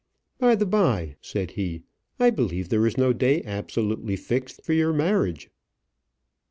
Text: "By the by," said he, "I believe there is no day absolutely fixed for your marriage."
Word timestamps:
"By 0.39 0.55
the 0.55 0.65
by," 0.65 1.17
said 1.21 1.51
he, 1.51 1.83
"I 2.19 2.31
believe 2.31 2.69
there 2.69 2.87
is 2.87 2.97
no 2.97 3.13
day 3.13 3.43
absolutely 3.43 4.15
fixed 4.15 4.63
for 4.65 4.73
your 4.73 4.93
marriage." 4.93 5.51